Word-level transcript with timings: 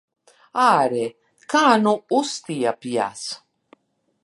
Āre, 0.61 1.03
kā 1.53 1.61
nu 1.83 1.93
uztiepjas! 2.21 3.25